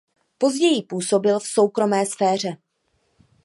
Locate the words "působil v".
0.83-1.47